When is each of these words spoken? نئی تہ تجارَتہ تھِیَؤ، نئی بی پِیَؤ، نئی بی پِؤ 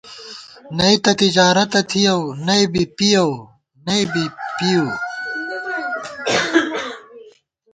نئی 0.77 0.95
تہ 1.03 1.11
تجارَتہ 1.19 1.81
تھِیَؤ، 1.89 2.21
نئی 2.45 2.63
بی 2.73 2.83
پِیَؤ، 2.97 3.31
نئی 3.85 4.03
بی 4.13 4.25
پِؤ 4.57 4.85